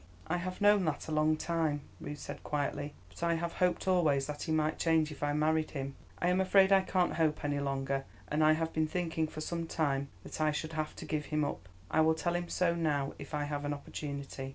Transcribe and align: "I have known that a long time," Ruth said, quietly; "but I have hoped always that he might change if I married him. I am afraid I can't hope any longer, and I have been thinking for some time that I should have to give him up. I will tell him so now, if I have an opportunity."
"I 0.25 0.37
have 0.37 0.61
known 0.61 0.83
that 0.85 1.07
a 1.07 1.11
long 1.11 1.37
time," 1.37 1.81
Ruth 1.99 2.17
said, 2.17 2.41
quietly; 2.43 2.95
"but 3.09 3.21
I 3.21 3.35
have 3.35 3.53
hoped 3.53 3.87
always 3.87 4.25
that 4.25 4.41
he 4.41 4.51
might 4.51 4.79
change 4.79 5.11
if 5.11 5.21
I 5.21 5.31
married 5.33 5.69
him. 5.69 5.95
I 6.17 6.29
am 6.29 6.41
afraid 6.41 6.71
I 6.71 6.81
can't 6.81 7.13
hope 7.13 7.45
any 7.45 7.59
longer, 7.59 8.05
and 8.27 8.43
I 8.43 8.53
have 8.53 8.73
been 8.73 8.87
thinking 8.87 9.27
for 9.27 9.41
some 9.41 9.67
time 9.67 10.09
that 10.23 10.41
I 10.41 10.51
should 10.51 10.73
have 10.73 10.95
to 10.95 11.05
give 11.05 11.25
him 11.27 11.45
up. 11.45 11.69
I 11.91 12.01
will 12.01 12.15
tell 12.15 12.33
him 12.33 12.49
so 12.49 12.73
now, 12.73 13.13
if 13.19 13.35
I 13.35 13.43
have 13.43 13.63
an 13.63 13.75
opportunity." 13.75 14.49